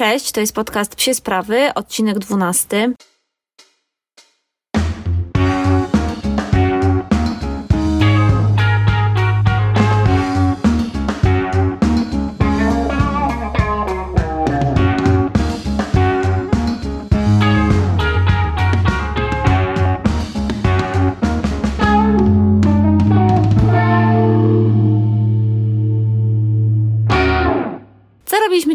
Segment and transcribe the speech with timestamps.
[0.00, 2.92] Cześć, to jest podcast Psie Sprawy, odcinek 12.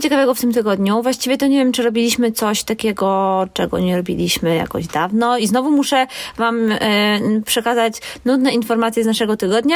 [0.06, 1.02] ciekawego w tym tygodniu?
[1.02, 5.38] Właściwie to nie wiem, czy robiliśmy coś takiego, czego nie robiliśmy jakoś dawno.
[5.38, 7.94] I znowu muszę Wam e, przekazać
[8.26, 9.76] nudne informacje z naszego tygodnia.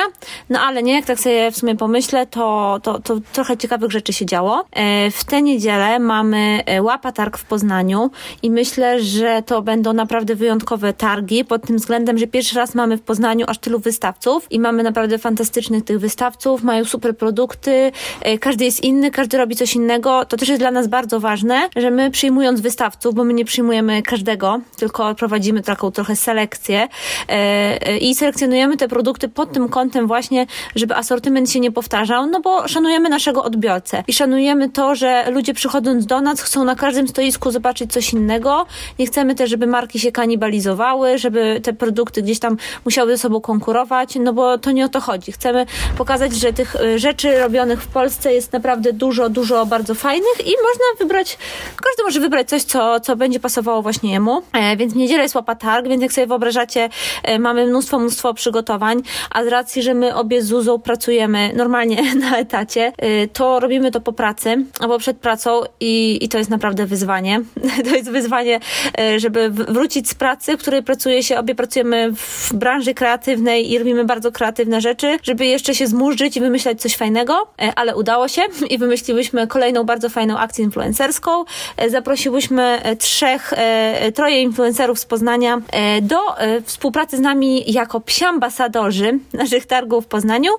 [0.49, 4.13] No ale nie, jak tak sobie w sumie pomyślę, to, to, to trochę ciekawych rzeczy
[4.13, 4.65] się działo.
[4.71, 8.11] E, w tę niedzielę mamy e, Łapa Targ w Poznaniu
[8.43, 12.98] i myślę, że to będą naprawdę wyjątkowe targi pod tym względem, że pierwszy raz mamy
[12.98, 17.91] w Poznaniu aż tylu wystawców i mamy naprawdę fantastycznych tych wystawców, mają super produkty,
[18.39, 21.91] każdy jest inny, każdy robi coś innego to też jest dla nas bardzo ważne, że
[21.91, 26.87] my przyjmując wystawców, bo my nie przyjmujemy każdego, tylko prowadzimy taką trochę selekcję
[27.27, 30.45] e, i selekcjonujemy te produkty pod tym kątem właśnie,
[30.76, 35.53] żeby asortyment się nie powtarzał, no bo szanujemy naszego odbiorcę i szanujemy to, że ludzie
[35.53, 38.65] przychodząc do nas chcą na każdym stoisku zobaczyć coś innego.
[38.99, 43.41] Nie chcemy też, żeby marki się kanibalizowały, żeby te produkty gdzieś tam musiały ze sobą
[43.41, 45.31] konkurować, no bo to nie o to chodzi.
[45.31, 45.65] Chcemy
[45.98, 50.48] pokazać, że tych e, rzeczy robionych w Polsce jest naprawdę dużo, dużo bardzo bardzo fajnych
[50.48, 51.38] i można wybrać,
[51.84, 54.41] każdy może wybrać coś, co, co będzie pasowało właśnie jemu.
[54.54, 56.90] E, więc w niedzielę jest łapa targ, więc jak sobie wyobrażacie,
[57.24, 59.01] e, mamy mnóstwo, mnóstwo przygotowań,
[59.32, 63.91] a z racji, że my obie z Zuzą pracujemy normalnie na etacie, e, to robimy
[63.91, 67.41] to po pracy albo przed pracą i, i to jest naprawdę wyzwanie.
[67.90, 68.59] to jest wyzwanie,
[69.00, 73.78] e, żeby wrócić z pracy, w której pracuje się, obie pracujemy w branży kreatywnej i
[73.78, 78.28] robimy bardzo kreatywne rzeczy, żeby jeszcze się zmurzyć i wymyślać coś fajnego, e, ale udało
[78.28, 81.45] się i wymyśliłyśmy kolejną bardzo fajną akcję influencerską.
[81.78, 85.61] E, zaprosiłyśmy e, trzech, e, troje influencerów z Poznania
[86.01, 86.17] do
[86.63, 90.51] współpracy z nami jako psi ambasadorzy naszych targów w Poznaniu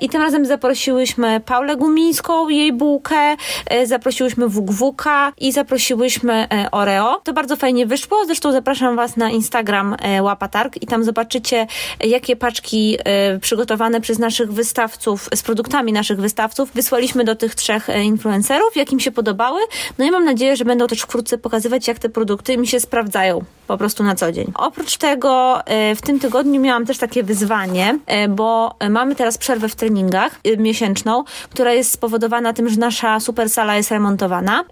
[0.00, 3.36] i tym razem zaprosiłyśmy Paulę Gumińską, jej bułkę,
[3.84, 5.04] zaprosiłyśmy WGWK
[5.38, 7.20] i zaprosiłyśmy Oreo.
[7.24, 11.66] To bardzo fajnie wyszło, zresztą zapraszam Was na Instagram Łapatarg i tam zobaczycie
[12.00, 12.98] jakie paczki
[13.40, 19.00] przygotowane przez naszych wystawców z produktami naszych wystawców wysłaliśmy do tych trzech influencerów, jak im
[19.00, 19.60] się podobały.
[19.98, 23.44] No i mam nadzieję, że będą też wkrótce pokazywać, jak te produkty mi się sprawdzają
[23.70, 24.52] po prostu na co dzień.
[24.54, 29.68] Oprócz tego e, w tym tygodniu miałam też takie wyzwanie, e, bo mamy teraz przerwę
[29.68, 34.64] w treningach e, miesięczną, która jest spowodowana tym, że nasza super sala jest remontowana.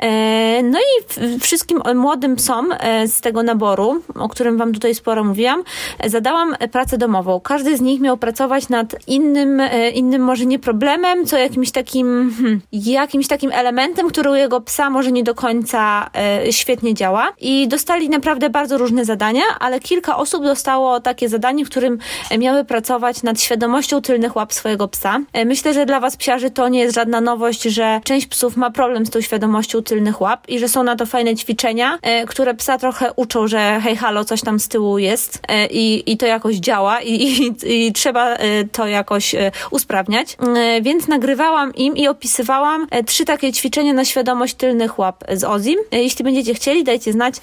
[0.62, 2.74] No i wszystkim młodym psom
[3.06, 5.62] z tego naboru, o którym Wam tutaj sporo mówiłam,
[6.06, 7.40] zadałam pracę domową.
[7.40, 9.62] Każdy z nich miał pracować nad innym,
[9.94, 14.90] innym może nie problemem, co jakimś takim, hmm, jakimś takim elementem, który u jego psa
[14.90, 16.10] może nie do końca
[16.50, 17.32] świetnie działa.
[17.40, 21.98] I dostali naprawdę bardzo różne różne zadania, ale kilka osób dostało takie zadanie, w którym
[22.38, 25.20] miały pracować nad świadomością tylnych łap swojego psa.
[25.32, 28.70] E, myślę, że dla Was psiarzy to nie jest żadna nowość, że część psów ma
[28.70, 32.54] problem z tą świadomością tylnych łap i że są na to fajne ćwiczenia, e, które
[32.54, 36.26] psa trochę uczą, że hej halo, coś tam z tyłu jest e, i, i to
[36.26, 38.36] jakoś działa i, i, i trzeba
[38.72, 39.34] to jakoś
[39.70, 40.36] usprawniać.
[40.82, 45.78] Więc nagrywałam im i opisywałam trzy takie ćwiczenia na świadomość tylnych łap z Ozim.
[45.92, 47.34] Jeśli będziecie chcieli, dajcie znać,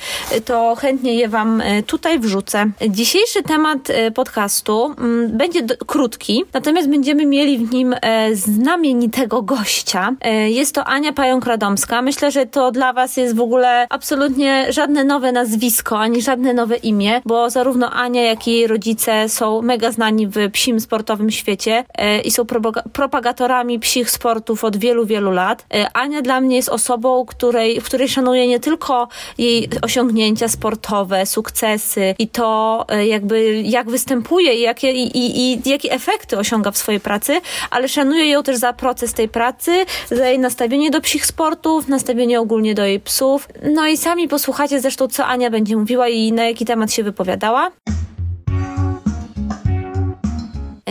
[0.46, 2.66] to chętnie je Wam e, tutaj wrzucę.
[2.90, 10.16] Dzisiejszy temat e, podcastu mm, będzie krótki, natomiast będziemy mieli w nim e, znamienitego gościa.
[10.48, 12.02] Jest to Ania Pająk-Radomska.
[12.02, 16.76] Myślę, że to dla Was jest w ogóle absolutnie żadne nowe nazwisko, ani żadne nowe
[16.76, 21.86] imię, bo zarówno Ania, jak i jej rodzice są mega znani w psim sportowym świecie
[22.24, 22.46] i są
[22.94, 25.66] propagatorami psich sportów od wielu, wielu lat.
[25.94, 29.08] Ania dla mnie jest osobą, której, w której szanuję nie tylko
[29.38, 35.70] jej osiągnięcia sportowe, sukcesy i to e, jakby jak występuje i jakie, i, i, i
[35.70, 40.28] jakie efekty osiąga w swojej pracy, ale szanuję ją też za proces tej pracy, za
[40.28, 43.48] jej nastawienie do psich sportów, nastawienie ogólnie do jej psów.
[43.74, 47.72] No i sami posłuchacie zresztą, co Ania będzie mówiła i na jaki temat się wypowiadała.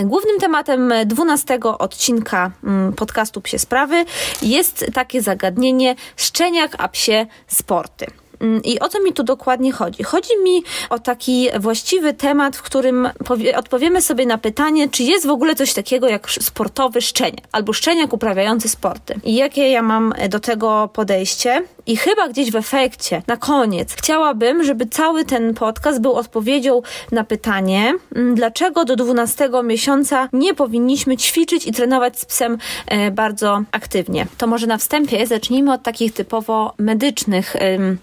[0.05, 4.05] Głównym tematem 12 odcinka mm, podcastu Psie Sprawy
[4.43, 8.24] jest takie zagadnienie szczeniak a psie sporty.
[8.41, 10.03] Mm, I o co mi tu dokładnie chodzi?
[10.03, 13.09] Chodzi mi o taki właściwy temat, w którym
[13.57, 18.13] odpowiemy sobie na pytanie, czy jest w ogóle coś takiego jak sportowy szczeniak albo szczeniak
[18.13, 19.15] uprawiający sporty.
[19.25, 24.65] I jakie ja mam do tego podejście I chyba gdzieś w efekcie, na koniec, chciałabym,
[24.65, 26.83] żeby cały ten podcast był odpowiedzią
[27.13, 33.11] na pytanie, mm, dlaczego do 12 miesiąca nie powinniśmy ćwiczyć i trenować z psem e,
[33.11, 34.27] bardzo aktywnie.
[34.39, 37.57] To może na wstępie zacznijmy od takich typowo medycznych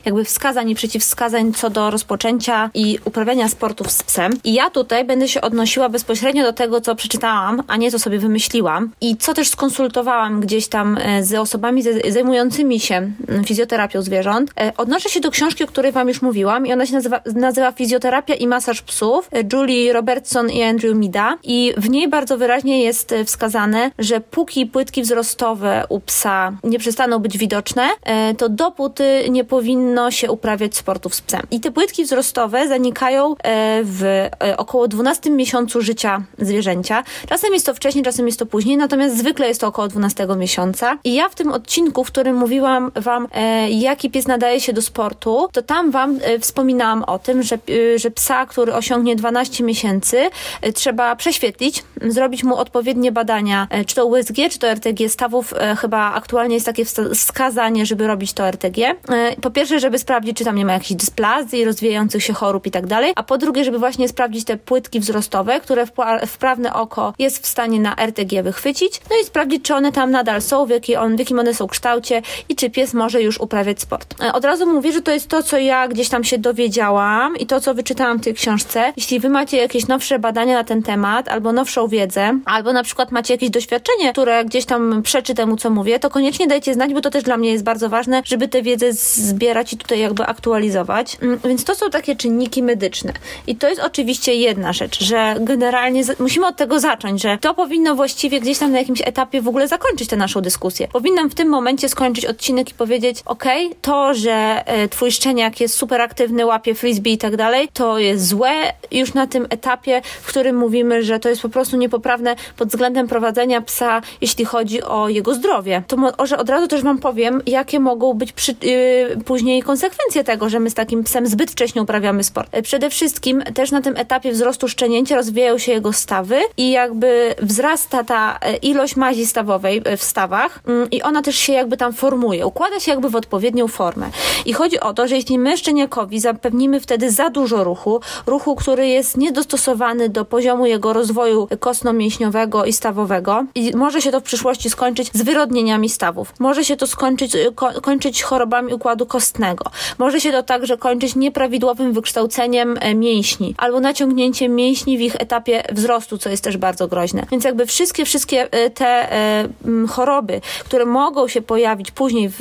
[0.06, 4.34] jakby wskazań i przeciwwskazań co do rozpoczęcia i uprawiania sportów z psem.
[4.44, 8.20] I ja tutaj będę się odnosiła bezpośrednio do tego, co przeczytałam, a nie co sobie
[8.20, 13.12] wymyśliłam i co też skonsultowałam gdzieś tam e, z osobami zajmującymi się
[13.46, 14.52] fizjoterapią zwierząt.
[14.60, 17.72] E, odnoszę się do książki, o której Wam już mówiłam i ona się nazywa, nazywa
[17.72, 22.84] Fizjoterapia i masaż psów e, Julie Robertson i Andrew Mida i w niej bardzo wyraźnie
[22.84, 27.90] jest wskazane, że póki płytki wzrostowe u psa nie przestaną być widoczne,
[28.38, 31.42] to dopóty nie powinno się uprawiać sportów z psem.
[31.52, 33.36] I te płytki wzrostowe zanikają
[33.84, 34.28] w
[34.58, 37.04] około 12 miesiącu życia zwierzęcia.
[37.30, 40.98] Czasem jest to wcześniej, czasem jest to później, natomiast zwykle jest to około 12 miesiąca.
[41.04, 44.82] I ja w tym odcinku, w którym mówiłam Wam, e, jaki pies nadaje się do
[44.82, 47.56] sportu, to tam Wam e, wspominałam o tym, że,
[47.96, 50.30] e, że psa, który osiągnie 12 miesięcy,
[50.62, 55.54] e, trzeba prześwietlić, zrobić mu odpowiednie badania, czy to USG, czy to RTG stawów.
[55.78, 58.96] Chyba aktualnie jest takie wskazanie, żeby robić to RTG.
[59.42, 62.88] Po pierwsze, żeby sprawdzić, czy tam nie ma jakichś dysplazji, rozwijających się chorób i tak
[62.88, 65.86] dalej, a po drugie, żeby właśnie sprawdzić te płytki wzrostowe, które
[66.28, 70.42] wprawne oko jest w stanie na RTG wychwycić, no i sprawdzić, czy one tam nadal
[70.42, 73.82] są, w, jaki on, w jakim one są kształcie i czy pies może już uprawiać
[73.82, 74.16] sport.
[74.24, 77.46] E, od razu mówię, że to jest to, co ja gdzieś tam się dowiedziałam i
[77.46, 78.94] to, co wyczytałam w tej książce.
[78.98, 83.12] Jeśli wy macie jakieś nowsze badania na ten temat, albo nowszą wiedzę, albo na przykład
[83.12, 87.02] macie jakieś doświadczenie, które gdzieś tam przeczy temu, co mówię, to koniecznie dajcie znać, bo
[87.02, 91.18] to też dla mnie jest bardzo ważne, żeby tę wiedzę zbierać i tutaj jakby aktualizować.
[91.22, 93.14] Mm, więc to są takie czynniki medyczne.
[93.48, 97.96] I to jest oczywiście jedna rzecz, że generalnie musimy od tego zacząć, że to powinno
[97.96, 100.88] właściwie gdzieś tam na jakimś etapie w ogóle zakończyć tę naszą dyskusję.
[100.88, 103.41] Powinnam w tym momencie skończyć odcinek i powiedzieć, ok,
[103.82, 108.28] to, że e, twój szczeniak jest super aktywny, łapie frisbee i tak dalej, to jest
[108.28, 108.52] złe
[108.92, 113.08] już na tym etapie, w którym mówimy, że to jest po prostu niepoprawne pod względem
[113.08, 115.84] prowadzenia psa, jeśli chodzi o jego zdrowie.
[115.88, 120.50] To może od razu też wam powiem, jakie mogą być przy, yy, później konsekwencje tego,
[120.50, 122.50] że my z takim psem zbyt wcześnie uprawiamy sport.
[122.52, 127.36] E, przede wszystkim też na tym etapie wzrostu szczenięcia rozwijają się jego stawy i jakby
[127.42, 131.94] wzrasta ta e, ilość mazi stawowej w stawach mm, i ona też się jakby tam
[131.94, 134.10] formuje, układa się jakby w odpowiednią formę.
[134.46, 138.88] I chodzi o to, że jeśli my szczeniakowi zapewnimy wtedy za dużo ruchu, ruchu, który
[138.88, 144.70] jest niedostosowany do poziomu jego rozwoju kostno-mięśniowego i stawowego i może się to w przyszłości
[144.70, 146.34] skończyć zwyrodnieniami stawów.
[146.40, 149.66] Może się to skończyć, ko kończyć chorobami układu kostnego.
[149.98, 156.18] Może się to także kończyć nieprawidłowym wykształceniem mięśni albo naciągnięciem mięśni w ich etapie wzrostu,
[156.18, 157.26] co jest też bardzo groźne.
[157.32, 159.48] Więc jakby wszystkie, wszystkie e, te e,
[159.90, 162.40] choroby, które mogą się pojawić później w,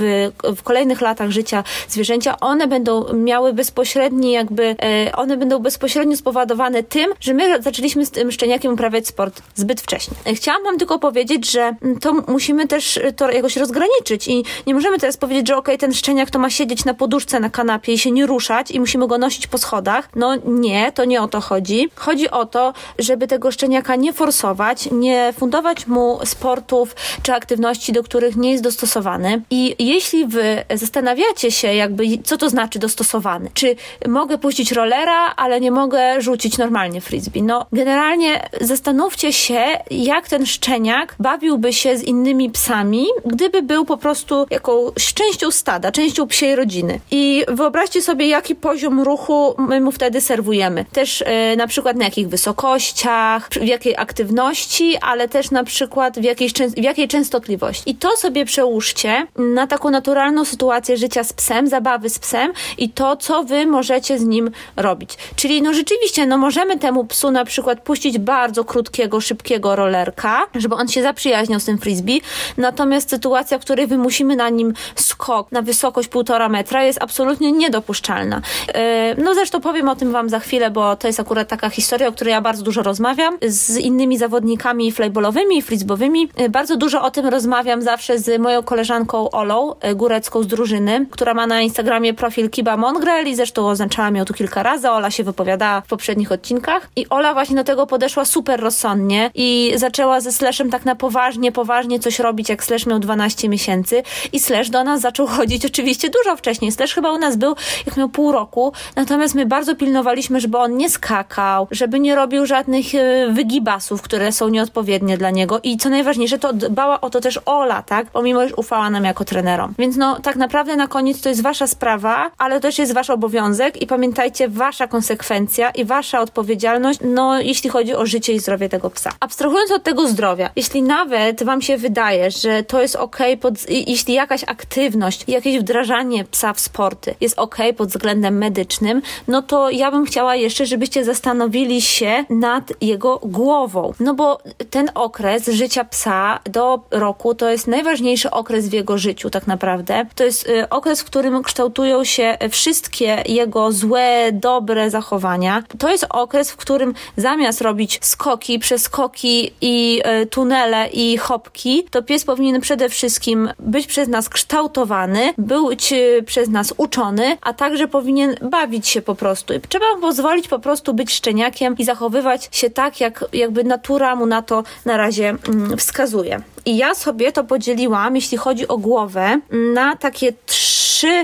[0.57, 6.83] w kolejnych latach życia zwierzęcia, one będą miały bezpośredni jakby, e, one będą bezpośrednio spowodowane
[6.83, 10.15] tym, że my zaczęliśmy z tym szczeniakiem uprawiać sport zbyt wcześnie.
[10.35, 15.17] Chciałam wam tylko powiedzieć, że to musimy też to jakoś rozgraniczyć i nie możemy teraz
[15.17, 18.11] powiedzieć, że okej, okay, ten szczeniak to ma siedzieć na poduszce na kanapie i się
[18.11, 20.09] nie ruszać i musimy go nosić po schodach.
[20.17, 21.89] No nie, to nie o to chodzi.
[21.95, 28.03] Chodzi o to, żeby tego szczeniaka nie forsować, nie fundować mu sportów czy aktywności, do
[28.03, 29.43] których nie jest dostosowany.
[29.51, 33.77] I jeśli wy zastanawiacie się, jakby, co to znaczy dostosowany, czy
[34.09, 37.43] mogę puścić rollera, ale nie mogę rzucić normalnie frisbee.
[37.43, 43.97] No, generalnie zastanówcie się, jak ten szczeniak bawiłby się z innymi psami, gdyby był po
[43.97, 47.01] prostu jakąś częścią stada, częścią psiej rodziny.
[47.11, 50.85] I wyobraźcie sobie, jaki poziom ruchu my mu wtedy serwujemy.
[50.93, 56.23] Też yy, na przykład na jakich wysokościach, w jakiej aktywności, ale też na przykład w
[56.23, 57.91] jakiej, w jakiej częstotliwości.
[57.91, 62.89] I to sobie przełóżcie na taką naturalną sytuację życia z psem, zabawy z psem i
[62.89, 65.19] to, co wy możecie z nim robić.
[65.37, 70.75] Czyli no rzeczywiście, no możemy temu psu na przykład puścić bardzo krótkiego, szybkiego rollerka, żeby
[70.75, 72.23] on się zaprzyjaźniał z tym frisbee,
[72.57, 78.43] natomiast sytuacja, w której wymusimy na nim skok na wysokość półtora metra jest absolutnie niedopuszczalna.
[78.69, 82.09] Yy, no zresztą powiem o tym wam za chwilę, bo to jest akurat taka historia,
[82.09, 86.29] o której ja bardzo dużo rozmawiam z innymi zawodnikami flyballowymi i frisbowymi.
[86.39, 91.07] Yy, bardzo dużo o tym rozmawiam zawsze z moją koleżanką Olą yy, Górecką z drużyny,
[91.11, 94.91] która ma na Instagramie profil Kiba Mongrel i zresztą oznaczałam ją tu kilka razy.
[94.91, 99.73] Ola się wypowiadała w poprzednich odcinkach i Ola właśnie do tego podeszła super rozsądnie i
[99.77, 104.41] zaczęła ze Slashem tak na poważnie, poważnie coś robić, jak Slash miał 12 miesięcy i
[104.41, 106.73] Slash do nas zaczął chodzić oczywiście dużo wcześniej.
[106.73, 107.55] Slash chyba u nas był,
[107.87, 112.47] jak miał pół roku, natomiast my bardzo pilnowaliśmy, żeby on nie skakał, żeby nie robił
[112.47, 117.21] żadnych e, wygibasów, które są nieodpowiednie dla niego i co najważniejsze, to dbała o to
[117.21, 118.07] też Ola, tak?
[118.11, 119.75] Pomimo, że ufała nam jako trenerom.
[119.79, 123.11] Więc no, tak tak naprawdę na koniec to jest wasza sprawa, ale też jest wasz
[123.11, 128.69] obowiązek i pamiętajcie, wasza konsekwencja i wasza odpowiedzialność, no jeśli chodzi o życie i zdrowie
[128.69, 129.11] tego psa.
[129.21, 134.15] Abstrahując od tego zdrowia, jeśli nawet wam się wydaje, że to jest ok, pod, jeśli
[134.15, 139.91] jakaś aktywność, jakieś wdrażanie psa w sporty jest ok pod względem medycznym, no to ja
[139.91, 143.93] bym chciała jeszcze, żebyście zastanowili się nad jego głową.
[144.01, 144.39] No bo
[144.71, 150.07] ten okres życia psa do roku to jest najważniejszy okres w jego życiu, tak naprawdę.
[150.21, 155.63] To jest y, okres, w którym kształtują się wszystkie jego złe, dobre zachowania.
[155.79, 162.03] To jest okres, w którym zamiast robić skoki, przeskoki i y, tunele i hopki, to
[162.03, 167.89] pies powinien przede wszystkim być przez nas kształtowany, być y, przez nas uczony, a także
[167.89, 169.55] powinien bawić się po prostu.
[169.69, 174.27] Trzeba mu pozwolić po prostu być szczeniakiem i zachowywać się tak, jak jakby natura mu
[174.27, 176.41] na to na razie mm, wskazuje.
[176.67, 179.41] I ja sobie to podzieliłam, jeśli chodzi o głowę,
[179.75, 180.80] na takie trzy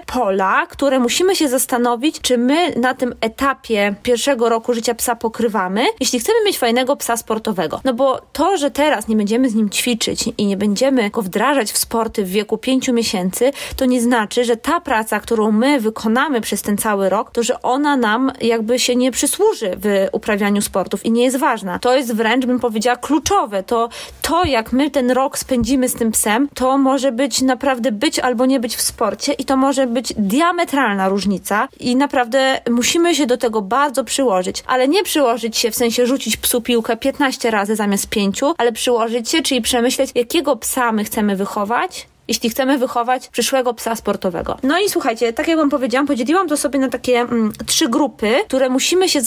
[0.06, 5.86] pola, które musimy się zastanowić, czy my na tym etapie pierwszego roku życia psa pokrywamy,
[6.00, 7.80] jeśli chcemy mieć fajnego psa sportowego.
[7.84, 11.72] No bo to, że teraz nie będziemy z nim ćwiczyć i nie będziemy go wdrażać
[11.72, 16.40] w sporty w wieku pięciu miesięcy, to nie znaczy, że ta praca, którą my wykonamy
[16.40, 21.06] przez ten cały rok, to że ona nam jakby się nie przysłuży w uprawianiu sportów
[21.06, 21.78] i nie jest ważna.
[21.78, 23.62] To jest wręcz, bym powiedziała, kluczowe.
[23.62, 23.88] To,
[24.22, 28.46] to jak my ten rok spędzimy z tym psem, to może być naprawdę być albo
[28.46, 33.36] nie być w sporcie i to może być diametralna różnica i naprawdę musimy się do
[33.36, 38.08] tego bardzo przyłożyć, ale nie przyłożyć się w sensie rzucić psu piłkę 15 razy zamiast
[38.08, 43.74] 5, ale przyłożyć się, czyli przemyśleć, jakiego psa my chcemy wychować, jeśli chcemy wychować przyszłego
[43.74, 44.56] psa sportowego.
[44.62, 48.34] No i słuchajcie, tak jak wam powiedziałam, podzieliłam to sobie na takie mm, trzy grupy,
[48.46, 49.20] które musimy się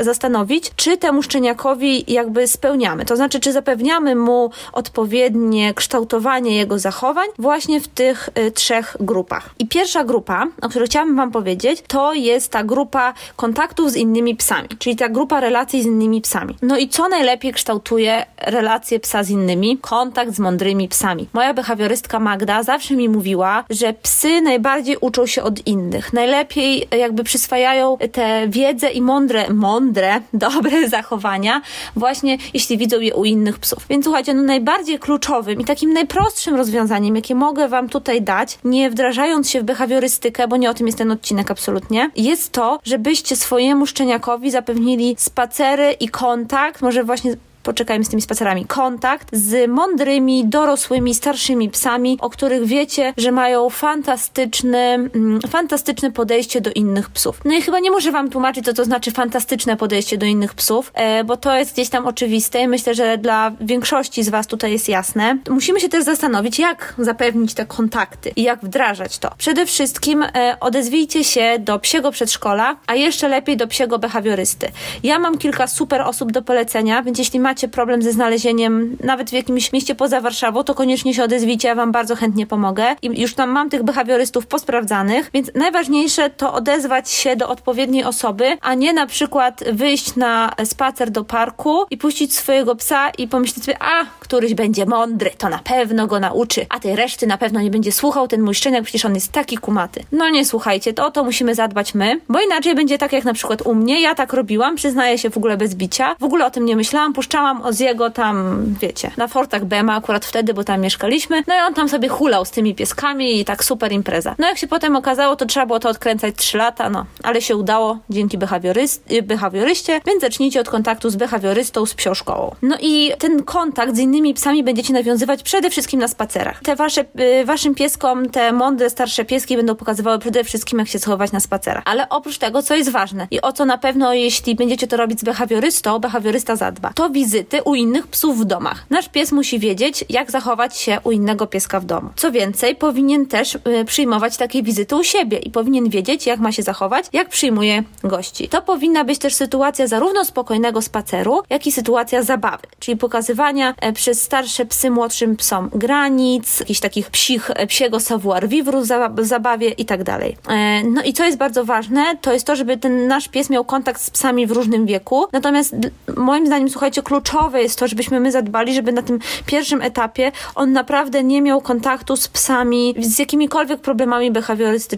[0.00, 3.04] zastanowić, czy temu szczeniakowi jakby spełniamy.
[3.04, 9.50] To znaczy, czy zapewniamy mu odpowiednie kształtowanie jego zachowań właśnie w tych y, trzech grupach.
[9.58, 14.36] I pierwsza grupa, o której chciałabym wam powiedzieć, to jest ta grupa kontaktów z innymi
[14.36, 16.56] psami, czyli ta grupa relacji z innymi psami.
[16.62, 19.78] No i co najlepiej kształtuje relacje psa z innymi?
[19.78, 21.28] Kontakt z mądrymi psami.
[21.32, 26.12] Moja behawiorystka Magda zawsze mi mówiła, że psy najbardziej uczą się od innych.
[26.12, 31.62] Najlepiej jakby przyswajają tę wiedzę i mądre, mądre, dobre zachowania
[31.96, 33.86] właśnie jeśli widzą je u innych psów.
[33.88, 38.90] Więc słuchajcie, no najbardziej kluczowym i takim najprostszym rozwiązaniem, jakie mogę wam tutaj dać, nie
[38.90, 43.36] wdrażając się w behawiorystykę, bo nie o tym jest ten odcinek absolutnie, jest to, żebyście
[43.36, 50.44] swojemu szczeniakowi zapewnili spacery i kontakt, może właśnie poczekajmy z tymi spacerami, kontakt z mądrymi,
[50.46, 57.40] dorosłymi, starszymi psami, o których wiecie, że mają fantastyczne, mm, fantastyczne podejście do innych psów.
[57.44, 60.90] No i chyba nie muszę wam tłumaczyć, co to znaczy fantastyczne podejście do innych psów,
[60.94, 64.72] e, bo to jest gdzieś tam oczywiste i myślę, że dla większości z was tutaj
[64.72, 65.38] jest jasne.
[65.50, 69.30] Musimy się też zastanowić, jak zapewnić te kontakty i jak wdrażać to.
[69.38, 74.68] Przede wszystkim e, odezwijcie się do psiego przedszkola, a jeszcze lepiej do psiego behawiorysty.
[75.02, 79.30] Ja mam kilka super osób do polecenia, więc jeśli macie macie problem ze znalezieniem nawet
[79.30, 82.84] w jakimś mieście poza Warszawą, to koniecznie się odezwijcie, ja Wam bardzo chętnie pomogę.
[83.02, 88.56] I już tam mam tych behawiorystów posprawdzanych, więc najważniejsze to odezwać się do odpowiedniej osoby,
[88.60, 93.64] a nie na przykład wyjść na spacer do parku i puścić swojego psa i pomyśleć
[93.64, 97.60] sobie, a, któryś będzie mądry, to na pewno go nauczy, a tej reszty na pewno
[97.60, 100.04] nie będzie słuchał ten mój szczeniak, przecież on jest taki kumaty.
[100.12, 103.32] No nie słuchajcie, to o to musimy zadbać my, bo inaczej będzie tak jak na
[103.32, 106.50] przykład u mnie, ja tak robiłam, przyznaję się w ogóle bez bicia, w ogóle o
[106.50, 110.80] tym nie myślałam, puszczałam z Oziego tam, wiecie, na Fortach Bema akurat wtedy, bo tam
[110.80, 111.42] mieszkaliśmy.
[111.46, 114.34] No i on tam sobie hulał z tymi pieskami i tak super impreza.
[114.38, 117.56] No jak się potem okazało, to trzeba było to odkręcać 3 lata, no, ale się
[117.56, 122.54] udało dzięki behawioryst- behawioryście, więc zacznijcie od kontaktu z behawiorystą, z psią szkołą.
[122.62, 126.60] No i ten kontakt z innymi psami będziecie nawiązywać przede wszystkim na spacerach.
[126.62, 127.04] Te wasze,
[127.40, 131.40] y, waszym pieskom, te mądre, starsze pieski będą pokazywały przede wszystkim, jak się schować na
[131.40, 131.82] spacerach.
[131.86, 135.20] Ale oprócz tego, co jest ważne i o co na pewno, jeśli będziecie to robić
[135.20, 138.84] z behawiorystą, behawiorysta zadba, to wizyta wizyty u innych psów w domach.
[138.90, 142.08] Nasz pies musi wiedzieć, jak zachować się u innego pieska w domu.
[142.16, 146.52] Co więcej, powinien też y, przyjmować takie wizyty u siebie i powinien wiedzieć, jak ma
[146.52, 148.48] się zachować, jak przyjmuje gości.
[148.48, 153.92] To powinna być też sytuacja zarówno spokojnego spaceru, jak i sytuacja zabawy, czyli pokazywania e,
[153.92, 158.80] przez starsze psy młodszym psom granic, jakichś takich psich, e, psiego savoir vivre
[159.16, 160.36] w zabawie i tak dalej.
[160.48, 163.64] E, no i co jest bardzo ważne, to jest to, żeby ten nasz pies miał
[163.64, 165.26] kontakt z psami w różnym wieku.
[165.32, 165.74] Natomiast
[166.16, 170.32] moim zdaniem, słuchajcie, klucz kluczowe jest to, żebyśmy my zadbali, żeby na tym pierwszym etapie
[170.54, 174.88] on naprawdę nie miał kontaktu z psami, z jakimikolwiek problemami behawioralnymi,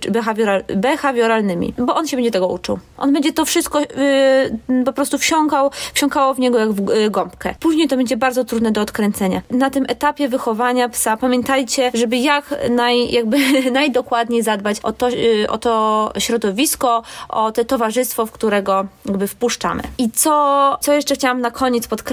[0.77, 2.79] behawioralnymi, bo on się będzie tego uczył.
[2.99, 7.55] On będzie to wszystko yy, po prostu wsiąkał, wsiąkało w niego jak w yy, gąbkę.
[7.61, 9.43] Później to będzie bardzo trudne do odkręcenia.
[9.51, 13.39] Na tym etapie wychowania psa pamiętajcie, żeby jak naj, jakby
[13.81, 19.83] najdokładniej zadbać o to, yy, o to środowisko, o te towarzystwo, w którego jakby wpuszczamy.
[19.99, 22.12] I co, co jeszcze chciałam na koniec podkreślić,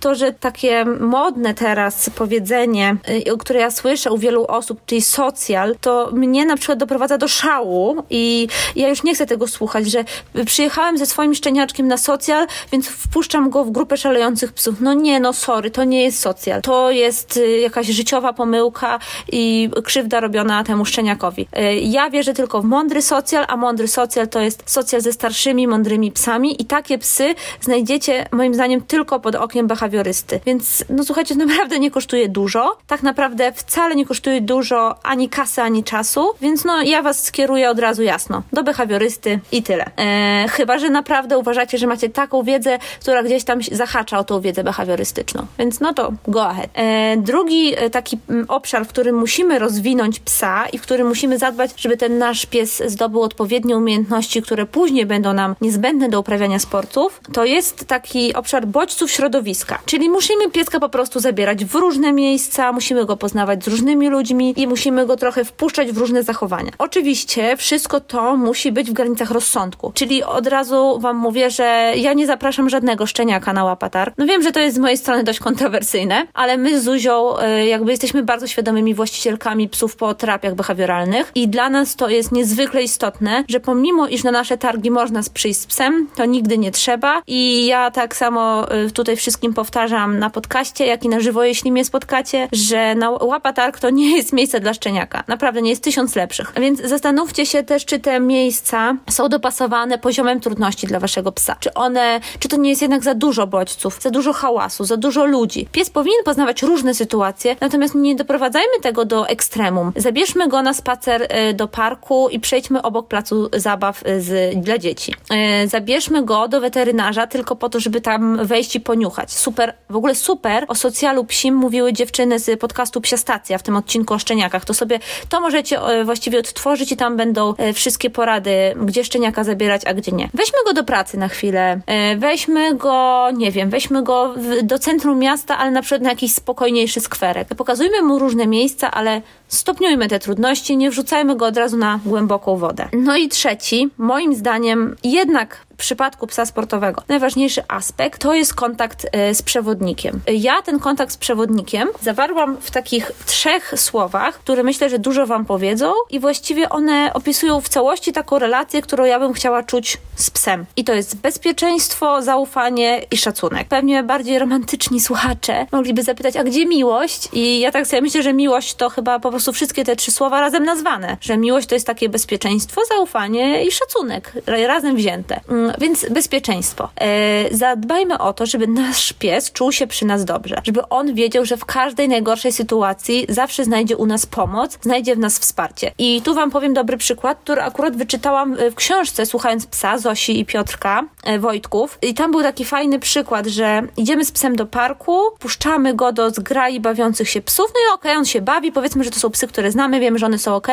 [0.00, 5.76] to, że takie modne teraz powiedzenie, yy, które ja słyszę u wielu osób, czyli socjal,
[5.80, 10.04] to mnie na przykład doprowadza do szału i ja już nie chcę tego słuchać, że
[10.46, 14.80] przyjechałem ze swoim szczeniaczkiem na socjal, więc wpuszczam go w grupę szalejących psów.
[14.80, 16.62] No nie, no sorry, to nie jest socjal.
[16.62, 18.98] To jest y, jakaś życiowa pomyłka
[19.32, 21.48] i krzywda robiona temu szczeniakowi.
[21.58, 25.66] Y, ja wierzę tylko w mądry socjal, a mądry socjal to jest socjal ze starszymi,
[25.66, 30.40] mądrymi psami i takie psy znajdziecie moim zdaniem tylko pod okiem behawiorysty.
[30.46, 32.76] Więc no słuchajcie, naprawdę nie kosztuje dużo.
[32.86, 37.70] Tak naprawdę wcale nie kosztuje dużo ani kasy, ani czasu, więc no ja was skieruję
[37.70, 39.84] od razu jasno do behawiorysty i tyle.
[39.96, 44.40] E, chyba, że naprawdę uważacie, że macie taką wiedzę, która gdzieś tam zahacza o tą
[44.40, 45.46] wiedzę behawiorystyczną.
[45.58, 46.70] Więc no to go ahead.
[46.74, 48.18] E, drugi e, taki
[48.48, 52.82] obszar, w którym musimy rozwinąć psa i w którym musimy zadbać, żeby ten nasz pies
[52.86, 58.66] zdobył odpowiednie umiejętności, które później będą nam niezbędne do uprawiania sportów, to jest taki obszar
[58.66, 59.78] bodźców środowiska.
[59.86, 64.54] Czyli musimy pieska po prostu zabierać w różne miejsca, musimy go poznawać z różnymi ludźmi
[64.56, 66.72] i musimy go trochę wpuszczać w różne zachowania.
[66.78, 69.92] Oczywiście wszystko to musi być w granicach rozsądku.
[69.94, 74.12] Czyli od razu Wam mówię, że ja nie zapraszam żadnego szczeniaka na łapatar.
[74.18, 77.66] No wiem, że to jest z mojej strony dość kontrowersyjne, ale my z Zuzią e,
[77.66, 82.82] jakby jesteśmy bardzo świadomymi właścicielkami psów po terapiach behawioralnych i dla nas to jest niezwykle
[82.82, 87.22] istotne, że pomimo iż na nasze targi można przyjść z psem, to nigdy nie trzeba
[87.26, 91.72] i ja tak samo e, tutaj wszystkim powtarzam na podcaście, jak i na żywo, jeśli
[91.72, 95.24] mnie spotkacie, że na łapatarg to nie jest miejsce dla szczeniaka.
[95.28, 96.52] Naprawdę nie jest tysiąc lepszych.
[96.60, 101.56] Więc zastanówcie się też, czy te miejsca są dopasowane poziomem trudności dla waszego psa.
[101.60, 105.24] Czy one, czy to nie jest jednak za dużo bodźców, za dużo hałasu, za dużo
[105.24, 105.68] ludzi.
[105.72, 109.92] Pies powinien poznawać różne sytuacje, natomiast nie doprowadzajmy tego do ekstremum.
[109.96, 114.78] Zabierzmy go na spacer e, do parku i przejdźmy obok placu zabaw e, z, dla
[114.78, 115.14] dzieci.
[115.30, 119.32] E, zabierzmy go do weterynarza tylko po to, żeby tam wejść i poniuchać.
[119.32, 123.76] Super, w ogóle super o socjalu psim mówiły dziewczyny z podcastu Psia Stacja w tym
[123.76, 124.64] odcinku o szczeniakach.
[124.64, 129.94] To sobie, to możecie właściwie odtworzyć i tam będą wszystkie porady, gdzie szczeniaka zabierać, a
[129.94, 130.28] gdzie nie.
[130.34, 131.80] Weźmy go do pracy na chwilę.
[131.86, 136.34] E, weźmy go, nie wiem, weźmy go do centrum miasta, ale na przykład na jakiś
[136.34, 137.48] spokojniejszy skwerek.
[137.56, 142.56] Pokazujmy mu różne miejsca, ale stopniujmy te trudności, nie wrzucajmy go od razu na głęboką
[142.56, 142.88] wodę.
[142.92, 149.06] No i trzeci, moim zdaniem, jednak w przypadku psa sportowego najważniejszy aspekt to jest kontakt
[149.12, 150.20] e, z przewodnikiem.
[150.26, 155.44] Ja ten kontakt z przewodnikiem zawarłam w takich trzech słowach, które myślę, że dużo Wam
[155.44, 160.30] powiedzą i właściwie one opisują w całości taką relację, którą ja bym chciała czuć z
[160.30, 160.66] psem.
[160.76, 163.68] I to jest bezpieczeństwo, zaufanie i szacunek.
[163.68, 167.28] Pewnie bardziej romantyczni słuchacze mogliby zapytać, a gdzie miłość?
[167.32, 170.40] I ja tak sobie myślę, że miłość to chyba po prostu wszystkie te trzy słowa
[170.40, 175.40] razem nazwane, że miłość to jest takie bezpieczeństwo, zaufanie i szacunek, razem wzięte.
[175.48, 176.88] Mm, więc bezpieczeństwo.
[177.00, 181.44] E, zadbajmy o to, żeby nasz pies czuł się przy nas dobrze, żeby on wiedział,
[181.44, 185.92] że w każdej najgorszej sytuacji zawsze znajdzie u nas pomoc, znajdzie w nas wsparcie.
[185.98, 190.44] I tu Wam powiem dobry przykład, który akurat wyczytałam w książce, słuchając psa Zosi i
[190.44, 191.98] Piotrka e, Wojtków.
[192.02, 196.30] I tam był taki fajny przykład, że idziemy z psem do parku, puszczamy go do
[196.30, 199.27] zgrai bawiących się psów, no i okej, okay, on się bawi, powiedzmy, że to są
[199.30, 200.68] psy, które znamy, wiemy, że one są ok.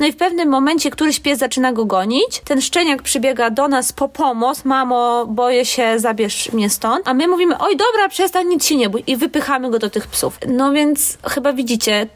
[0.00, 3.92] No i w pewnym momencie któryś pies zaczyna go gonić, ten szczeniak przybiega do nas
[3.92, 8.66] po pomoc, mamo, boję się, zabierz mnie stąd, a my mówimy, oj dobra, przestań, nic
[8.66, 10.38] się nie bój i wypychamy go do tych psów.
[10.48, 12.06] No więc chyba widzicie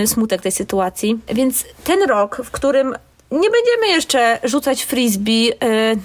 [0.00, 1.18] yy, smutek tej sytuacji.
[1.28, 2.94] Więc ten rok, w którym
[3.30, 5.54] nie będziemy jeszcze rzucać frisbee y,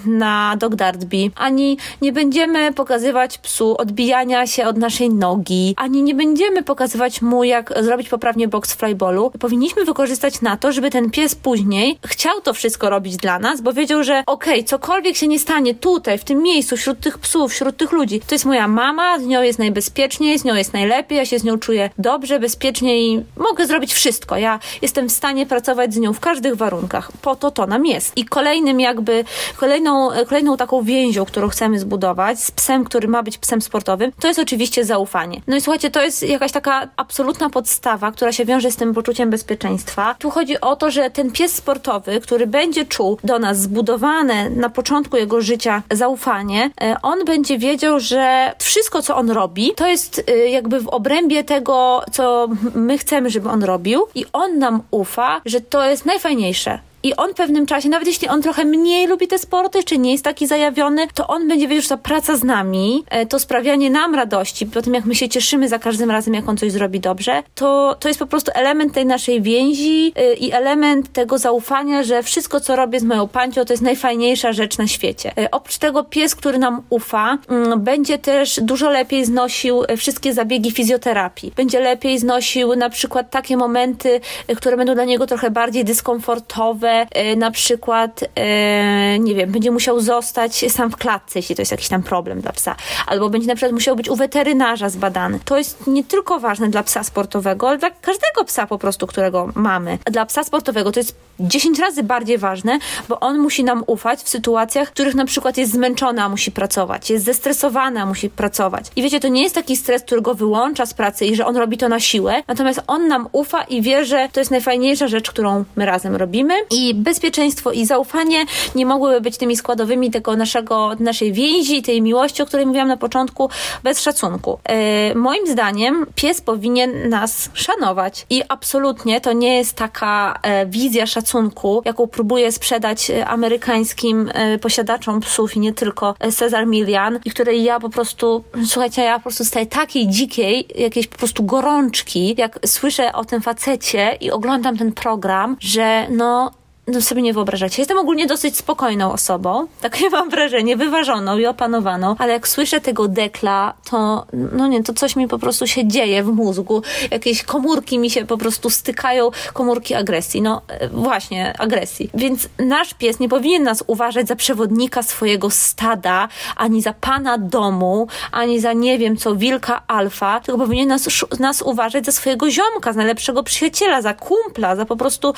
[0.08, 6.14] na dog dartby, ani nie będziemy pokazywać psu odbijania się od naszej nogi, ani nie
[6.14, 9.32] będziemy pokazywać mu, jak zrobić poprawnie box flyballu.
[9.40, 13.72] Powinniśmy wykorzystać na to, żeby ten pies później chciał to wszystko robić dla nas, bo
[13.72, 17.52] wiedział, że okej, okay, cokolwiek się nie stanie tutaj, w tym miejscu, wśród tych psów,
[17.52, 21.18] wśród tych ludzi, to jest moja mama, z nią jest najbezpieczniej, z nią jest najlepiej,
[21.18, 24.36] ja się z nią czuję dobrze, bezpiecznie i mogę zrobić wszystko.
[24.36, 28.16] Ja jestem w stanie pracować z nią w każdych warunkach po to to nam jest.
[28.16, 29.24] I kolejnym jakby,
[29.56, 34.28] kolejną, kolejną taką więzią, którą chcemy zbudować z psem, który ma być psem sportowym, to
[34.28, 35.40] jest oczywiście zaufanie.
[35.46, 39.30] No i słuchajcie, to jest jakaś taka absolutna podstawa, która się wiąże z tym poczuciem
[39.30, 40.14] bezpieczeństwa.
[40.18, 44.68] Tu chodzi o to, że ten pies sportowy, który będzie czuł do nas zbudowane na
[44.68, 50.24] początku jego życia zaufanie, e, on będzie wiedział, że wszystko, co on robi, to jest
[50.28, 55.40] e, jakby w obrębie tego, co my chcemy, żeby on robił i on nam ufa,
[55.44, 59.28] że to jest najfajniejsze i on w pewnym czasie, nawet jeśli on trochę mniej lubi
[59.28, 62.44] te sporty, czy nie jest taki zajawiony, to on będzie wiedział, że ta praca z
[62.44, 66.34] nami, e, to sprawianie nam radości, po tym jak my się cieszymy za każdym razem,
[66.34, 70.34] jak on coś zrobi dobrze, to, to jest po prostu element tej naszej więzi e,
[70.34, 74.78] i element tego zaufania, że wszystko, co robię z moją pancią, to jest najfajniejsza rzecz
[74.78, 75.32] na świecie.
[75.38, 80.70] E, oprócz tego pies, który nam ufa, mm, będzie też dużo lepiej znosił wszystkie zabiegi
[80.70, 81.52] fizjoterapii.
[81.56, 84.20] Będzie lepiej znosił na przykład takie momenty,
[84.56, 90.00] które będą dla niego trochę bardziej dyskomfortowe, E, na przykład, e, nie wiem, będzie musiał
[90.00, 92.76] zostać sam w klatce, jeśli to jest jakiś tam problem dla psa,
[93.06, 95.40] albo będzie na przykład musiał być u weterynarza zbadany.
[95.44, 99.52] To jest nie tylko ważne dla psa sportowego, ale dla każdego psa po prostu, którego
[99.54, 99.98] mamy.
[100.04, 102.78] Dla psa sportowego to jest 10 razy bardziej ważne,
[103.08, 107.10] bo on musi nam ufać w sytuacjach, w których na przykład jest zmęczona, musi pracować,
[107.10, 108.84] jest zestresowana, musi pracować.
[108.96, 111.56] I wiecie, to nie jest taki stres, który go wyłącza z pracy i że on
[111.56, 115.30] robi to na siłę, natomiast on nam ufa i wie, że to jest najfajniejsza rzecz,
[115.30, 120.36] którą my razem robimy i i bezpieczeństwo i zaufanie nie mogłyby być tymi składowymi tego
[120.36, 123.50] naszego, naszej więzi, tej miłości, o której mówiłam na początku,
[123.82, 124.58] bez szacunku.
[124.64, 131.06] E, moim zdaniem pies powinien nas szanować i absolutnie to nie jest taka e, wizja
[131.06, 137.20] szacunku, jaką próbuje sprzedać e, amerykańskim e, posiadaczom psów i nie tylko e, Cezar Milian
[137.24, 141.44] i której ja po prostu, słuchajcie, ja po prostu staję takiej dzikiej, jakiejś po prostu
[141.44, 146.50] gorączki, jak słyszę o tym facecie i oglądam ten program, że no
[146.86, 147.82] no sobie nie wyobrażacie.
[147.82, 153.08] Jestem ogólnie dosyć spokojną osobą, takie mam wrażenie, wyważoną i opanowaną, ale jak słyszę tego
[153.08, 156.82] dekla, to no nie, to coś mi po prostu się dzieje w mózgu.
[157.10, 160.42] Jakieś komórki mi się po prostu stykają, komórki agresji.
[160.42, 162.10] No e, właśnie, agresji.
[162.14, 168.06] Więc nasz pies nie powinien nas uważać za przewodnika swojego stada, ani za pana domu,
[168.32, 171.08] ani za nie wiem co, wilka alfa, tylko powinien nas,
[171.40, 175.34] nas uważać za swojego ziomka, za najlepszego przyjaciela, za kumpla, za po prostu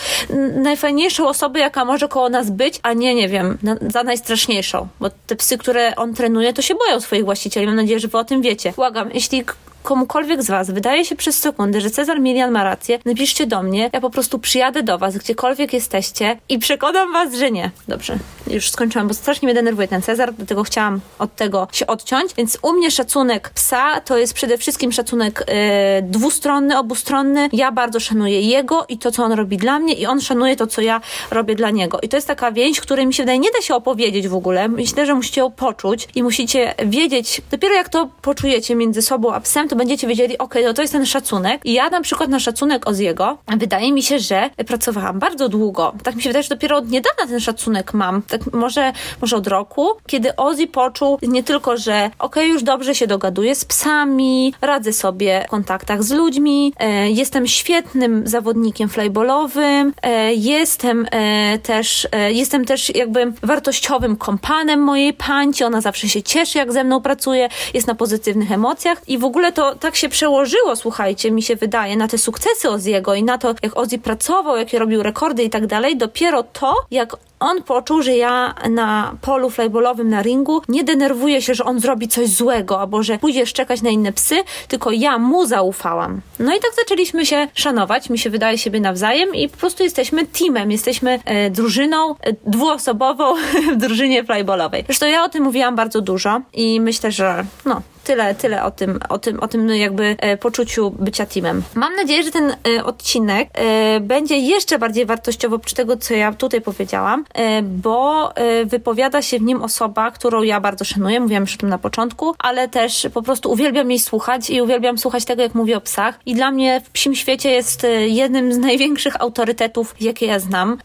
[0.54, 4.88] najfajniejszą osoby, jaka może koło nas być, a nie, nie wiem, na, za najstraszniejszą.
[5.00, 7.66] Bo te psy, które on trenuje, to się boją swoich właścicieli.
[7.66, 8.72] Mam nadzieję, że wy o tym wiecie.
[8.76, 9.44] Błagam, jeśli
[9.84, 13.90] komukolwiek z Was wydaje się przez sekundę, że Cezar Milian ma rację, napiszcie do mnie,
[13.92, 17.70] ja po prostu przyjadę do Was, gdziekolwiek jesteście i przekonam Was, że nie.
[17.88, 22.34] Dobrze, już skończyłam, bo strasznie mnie denerwuje ten Cezar, dlatego chciałam od tego się odciąć,
[22.34, 25.54] więc u mnie szacunek psa to jest przede wszystkim szacunek yy,
[26.02, 27.48] dwustronny, obustronny.
[27.52, 30.66] Ja bardzo szanuję jego i to, co on robi dla mnie i on szanuje to,
[30.66, 31.98] co ja robię dla niego.
[32.02, 34.68] I to jest taka więź, której mi się wydaje, nie da się opowiedzieć w ogóle.
[34.68, 39.40] Myślę, że musicie ją poczuć i musicie wiedzieć, dopiero jak to poczujecie między sobą a
[39.40, 41.60] psem, to będziecie wiedzieli, ok, no to jest ten szacunek.
[41.64, 45.92] I ja na przykład na szacunek Oziego, wydaje mi się, że pracowałam bardzo długo.
[46.02, 48.22] Tak mi się wydaje, że dopiero od niedawna ten szacunek mam.
[48.22, 53.06] Tak może, może od roku, kiedy Ozzy poczuł nie tylko, że ok, już dobrze się
[53.06, 60.34] dogaduję z psami, radzę sobie w kontaktach z ludźmi, e, jestem świetnym zawodnikiem flybolowym, e,
[60.34, 66.58] jestem e, też, e, jestem też jakby wartościowym kompanem mojej panci, ona zawsze się cieszy,
[66.58, 70.76] jak ze mną pracuje, jest na pozytywnych emocjach i w ogóle to tak się przełożyło,
[70.76, 74.78] słuchajcie, mi się wydaje, na te sukcesy Oziego i na to, jak Ozzy pracował, jakie
[74.78, 80.08] robił rekordy i tak dalej, dopiero to, jak on poczuł, że ja na polu flyballowym,
[80.08, 83.90] na ringu nie denerwuję się, że on zrobi coś złego, albo że pójdziesz czekać na
[83.90, 84.36] inne psy,
[84.68, 86.20] tylko ja mu zaufałam.
[86.38, 90.26] No i tak zaczęliśmy się szanować, mi się wydaje siebie nawzajem i po prostu jesteśmy
[90.26, 93.34] teamem, jesteśmy e, drużyną e, dwuosobową
[93.74, 94.84] w drużynie flyballowej.
[94.86, 99.00] Zresztą ja o tym mówiłam bardzo dużo i myślę, że no, tyle, tyle o tym,
[99.08, 101.62] o tym, o tym jakby e, poczuciu bycia teamem.
[101.74, 106.32] Mam nadzieję, że ten e, odcinek e, będzie jeszcze bardziej wartościowo przy tego, co ja
[106.32, 107.24] tutaj powiedziałam,
[107.62, 108.32] bo
[108.64, 112.34] wypowiada się w nim osoba, którą ja bardzo szanuję, mówiłam już o tym na początku,
[112.38, 116.20] ale też po prostu uwielbiam jej słuchać i uwielbiam słuchać tego, jak mówi o psach
[116.26, 120.78] i dla mnie w psim świecie jest jednym z największych autorytetów, jakie ja znam.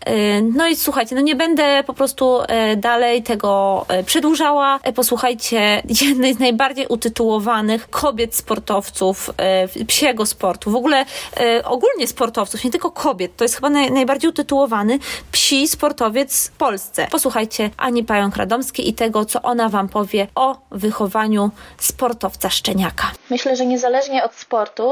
[0.54, 2.40] No i słuchajcie, no nie będę po prostu
[2.78, 4.80] dalej tego przedłużała.
[4.96, 11.06] Posłuchajcie jednej z najbardziej utytułowanych utytułowanych kobiet sportowców e, psiego sportu, w ogóle
[11.40, 13.36] e, ogólnie sportowców, nie tylko kobiet.
[13.36, 15.00] To jest chyba naj, najbardziej utytułowany
[15.32, 17.08] psi sportowiec w Polsce.
[17.12, 23.12] Posłuchajcie Ani Pająk-Radomskiej i tego, co ona wam powie o wychowaniu sportowca szczeniaka.
[23.30, 24.92] Myślę, że niezależnie od sportu,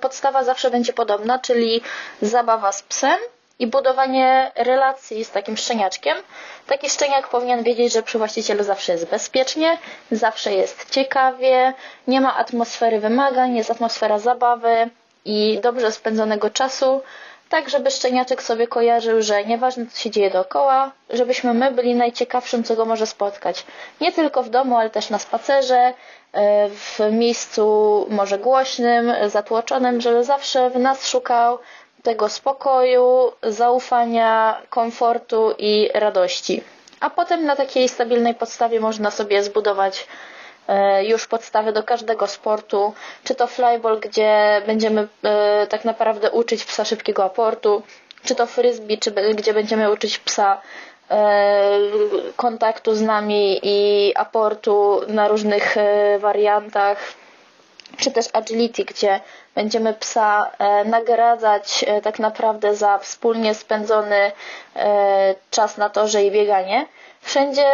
[0.00, 1.80] podstawa zawsze będzie podobna, czyli
[2.22, 3.18] zabawa z psem
[3.58, 6.16] i budowanie relacji z takim szczeniaczkiem.
[6.68, 9.78] Taki szczeniak powinien wiedzieć, że przy właścicielu zawsze jest bezpiecznie,
[10.10, 11.74] zawsze jest ciekawie,
[12.08, 14.90] nie ma atmosfery wymagań, jest atmosfera zabawy
[15.24, 17.02] i dobrze spędzonego czasu,
[17.48, 22.64] tak żeby szczeniaczek sobie kojarzył, że nieważne co się dzieje dookoła, żebyśmy my byli najciekawszym,
[22.64, 23.64] co go może spotkać.
[24.00, 25.94] Nie tylko w domu, ale też na spacerze,
[26.32, 31.58] e, w miejscu może głośnym, zatłoczonym, żeby zawsze w nas szukał
[32.02, 36.62] tego spokoju, zaufania, komfortu i radości.
[37.00, 40.06] A potem na takiej stabilnej podstawie można sobie zbudować
[40.68, 46.64] e, już podstawy do każdego sportu, czy to flyball, gdzie będziemy e, tak naprawdę uczyć
[46.64, 47.82] psa szybkiego aportu,
[48.24, 50.60] czy to frisbee, czy gdzie będziemy uczyć psa
[51.10, 51.70] e,
[52.36, 55.76] kontaktu z nami i aportu na różnych
[56.18, 56.98] wariantach,
[57.96, 59.20] czy też agility, gdzie
[59.54, 64.32] będziemy psa e, nagradzać e, tak naprawdę za wspólnie spędzony
[64.76, 66.86] e, czas na torze i bieganie.
[67.20, 67.66] Wszędzie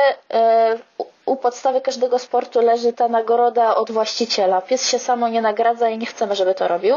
[1.26, 4.62] u podstawy każdego sportu leży ta nagroda od właściciela.
[4.62, 6.96] Pies się samo nie nagradza i nie chcemy, żeby to robił.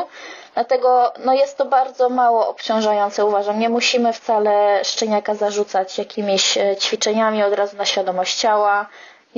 [0.54, 3.60] Dlatego no jest to bardzo mało obciążające, uważam.
[3.60, 8.86] Nie musimy wcale szczeniaka zarzucać jakimiś ćwiczeniami od razu na świadomość ciała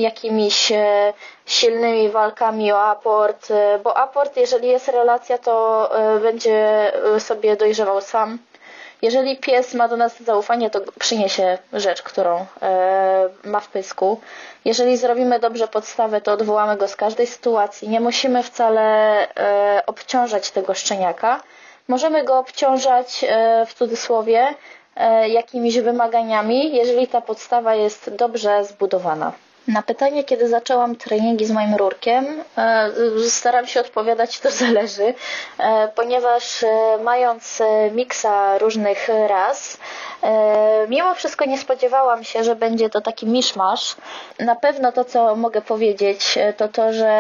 [0.02, 1.14] jakimiś e,
[1.46, 8.02] silnymi walkami o aport, e, bo aport, jeżeli jest relacja, to e, będzie sobie dojrzewał
[8.02, 8.38] sam.
[9.02, 12.46] Jeżeli pies ma do nas zaufanie, to przyniesie rzecz, którą
[13.46, 14.20] ma w pysku.
[14.66, 17.90] Jeżeli zrobimy dobrze podstawę, to odwołamy go z każdej sytuacji.
[17.90, 19.28] Nie musimy wcale
[19.86, 21.42] obciążać tego szczeniaka.
[21.88, 23.26] Możemy go obciążać
[23.68, 24.56] w cudzysłowie
[25.28, 29.32] jakimiś wymaganiami, jeżeli ta podstawa jest dobrze zbudowana.
[29.70, 32.90] Na pytanie, kiedy zaczęłam treningi z moim rurkiem, e,
[33.30, 35.14] staram się odpowiadać, to zależy,
[35.60, 39.78] e, ponieważ e, mając miksa różnych ras,
[40.90, 43.96] mimo wszystko nie spodziewałam się, że będzie to taki miszmasz.
[44.40, 47.12] Na pewno to, co mogę powiedzieć, to to, że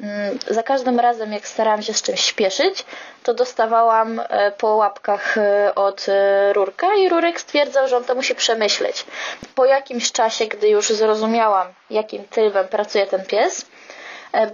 [0.00, 2.84] mm, za każdym razem, jak starałam się z czymś śpieszyć,
[3.22, 4.20] to dostawałam
[4.58, 5.34] po łapkach
[5.74, 6.06] od
[6.52, 9.06] Rurka i Rurek stwierdzał, że on to musi przemyśleć.
[9.54, 13.66] Po jakimś czasie, gdy już zrozumiałam, jakim trybem pracuje ten pies,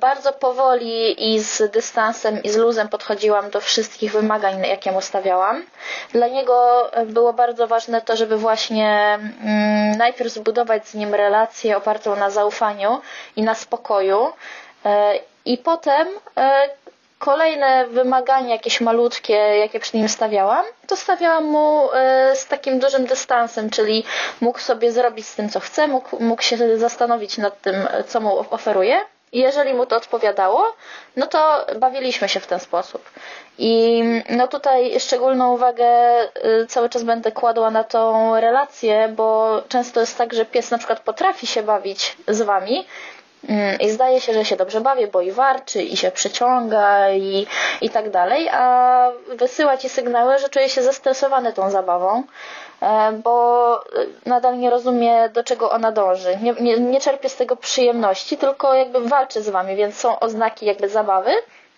[0.00, 5.62] bardzo powoli i z dystansem i z luzem podchodziłam do wszystkich wymagań, jakie mu stawiałam.
[6.12, 12.16] Dla niego było bardzo ważne to, żeby właśnie mm, najpierw zbudować z nim relację opartą
[12.16, 13.00] na zaufaniu
[13.36, 14.32] i na spokoju.
[15.44, 16.08] I potem
[17.20, 23.06] kolejne wymagania, jakieś malutkie, jakie przy nim stawiałam, to stawiałam mu e, z takim dużym
[23.06, 24.04] dystansem, czyli
[24.40, 27.74] mógł sobie zrobić z tym, co chce, mógł, mógł się zastanowić nad tym,
[28.08, 29.00] co mu oferuję.
[29.32, 30.76] I jeżeli mu to odpowiadało,
[31.16, 33.10] no to bawiliśmy się w ten sposób.
[33.58, 36.28] I no tutaj szczególną uwagę e,
[36.68, 41.00] cały czas będę kładła na tą relację, bo często jest tak, że pies na przykład
[41.00, 42.86] potrafi się bawić z wami,
[43.80, 47.46] i zdaje się, że się dobrze bawię, bo i warczy, i się przeciąga, i,
[47.80, 52.22] i tak dalej, a wysyła ci sygnały, że czuje się zestresowany tą zabawą,
[52.82, 53.84] e, bo
[54.26, 56.38] nadal nie rozumie, do czego ona dąży.
[56.42, 60.66] Nie, nie, nie czerpie z tego przyjemności, tylko jakby walczy z wami, więc są oznaki
[60.66, 61.32] jakby zabawy,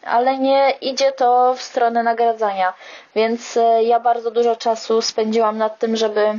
[0.04, 2.74] ale nie idzie to w stronę nagradzania.
[3.14, 6.38] Więc e, ja bardzo dużo czasu spędziłam nad tym, żeby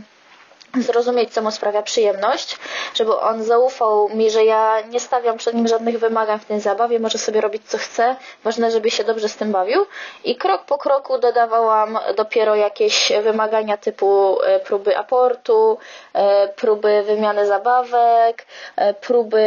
[0.81, 2.57] zrozumieć, co mu sprawia przyjemność,
[2.93, 6.99] żeby on zaufał mi, że ja nie stawiam przed nim żadnych wymagań w tej zabawie,
[6.99, 9.86] może sobie robić co chce, ważne, żeby się dobrze z tym bawił.
[10.23, 15.77] I krok po kroku dodawałam dopiero jakieś wymagania typu e, próby aportu,
[16.13, 19.43] e, próby wymiany zabawek, e, próby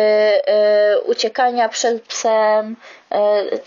[1.07, 2.77] uciekania przed psem,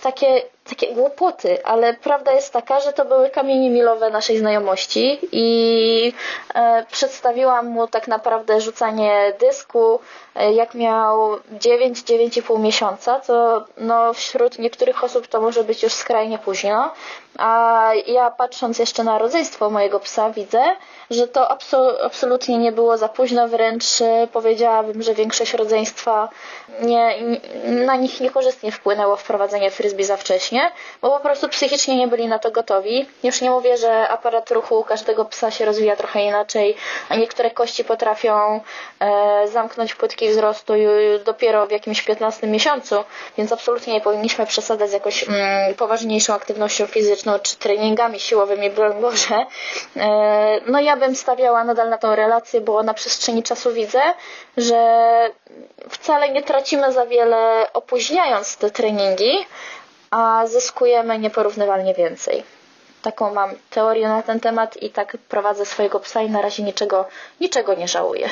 [0.02, 6.13] takie takie głupoty, ale prawda jest taka, że to były kamienie milowe naszej znajomości i
[6.56, 9.99] e, przedstawiłam mu tak naprawdę rzucanie dysku,
[10.36, 16.39] e, jak miał 9-9,5 miesiąca, co no, wśród niektórych osób to może być już skrajnie
[16.39, 16.91] późno,
[17.38, 20.63] a ja patrząc jeszcze na rodzeństwo mojego psa widzę,
[21.10, 21.52] że to
[22.04, 26.30] absolutnie nie było za późno, wręcz e, powiedziałabym, że większość rodzeństwa
[26.82, 27.15] nie,
[27.63, 30.71] na nich niekorzystnie wpłynęło wprowadzenie frisbee za wcześnie,
[31.02, 33.10] bo po prostu psychicznie nie byli na to gotowi.
[33.23, 36.75] Już nie mówię, że aparat ruchu każdego psa się rozwija trochę inaczej,
[37.10, 38.62] a niektóre kości potrafią
[38.99, 40.73] e, zamknąć płytki wzrostu
[41.25, 43.04] dopiero w jakimś 15 miesiącu,
[43.38, 49.02] więc absolutnie nie powinniśmy przesadzać z jakąś mm, poważniejszą aktywnością fizyczną czy treningami siłowymi, broń
[49.02, 49.45] Boże.
[49.97, 54.02] E, no ja bym stawiała nadal na tą relację, bo na przestrzeni czasu widzę,
[54.58, 54.80] że
[55.89, 59.18] wcale nie tracimy za wiele opóźniając te treningi,
[60.12, 62.43] a zyskujemy nieporównywalnie więcej.
[63.01, 67.05] taką mam teorię na ten temat i tak prowadzę swojego psa i na razie niczego,
[67.41, 68.29] niczego nie żałuję.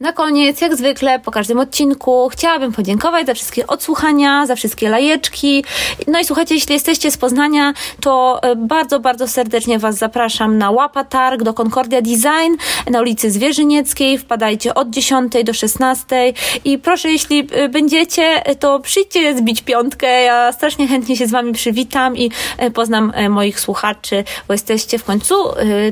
[0.00, 5.64] Na koniec, jak zwykle, po każdym odcinku chciałabym podziękować za wszystkie odsłuchania, za wszystkie lajeczki.
[6.06, 10.70] No i słuchajcie, jeśli jesteście z Poznania, to e, bardzo, bardzo serdecznie Was zapraszam na
[10.70, 12.56] Łapa Targ do Concordia Design
[12.90, 14.18] na ulicy Zwierzynieckiej.
[14.18, 16.32] Wpadajcie od 10 do 16
[16.64, 20.22] i proszę, jeśli e, będziecie, to przyjdźcie zbić piątkę.
[20.22, 25.04] Ja strasznie chętnie się z Wami przywitam i e, poznam moich słuchaczy, bo jesteście w
[25.04, 25.34] końcu,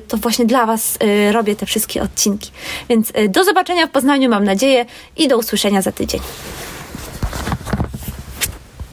[0.08, 0.98] to właśnie dla Was
[1.32, 2.50] robię te wszystkie odcinki.
[2.88, 4.84] Więc do zobaczenia w Poznaniu, mam nadzieję,
[5.16, 6.20] i do usłyszenia za tydzień.